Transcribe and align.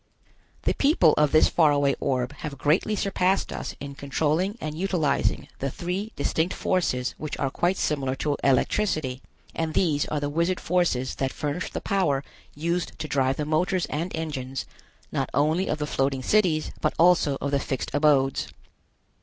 The 0.63 0.73
people 0.73 1.13
of 1.15 1.31
this 1.31 1.47
far 1.47 1.71
away 1.71 1.93
orb 1.99 2.33
have 2.37 2.57
greatly 2.57 2.95
surpassed 2.95 3.53
us 3.53 3.75
in 3.79 3.93
controlling 3.93 4.57
and 4.59 4.75
utilizing 4.75 5.47
the 5.59 5.69
three 5.69 6.11
distinct 6.15 6.55
forces 6.55 7.13
which 7.19 7.37
are 7.37 7.51
quite 7.51 7.77
similar 7.77 8.15
to 8.15 8.35
electricity, 8.43 9.21
and 9.53 9.75
these 9.75 10.07
are 10.07 10.19
the 10.19 10.27
wizard 10.27 10.59
forces 10.59 11.13
that 11.17 11.31
furnish 11.31 11.69
the 11.69 11.81
power 11.81 12.23
used 12.55 12.97
to 12.97 13.07
drive 13.07 13.37
the 13.37 13.45
motors 13.45 13.85
and 13.91 14.11
engines, 14.15 14.65
not 15.11 15.29
only 15.35 15.67
of 15.69 15.77
the 15.77 15.85
floating 15.85 16.23
cities, 16.23 16.71
but 16.81 16.95
also 16.97 17.37
of 17.39 17.51
the 17.51 17.59
fixed 17.59 17.91
abodes. 17.93 18.47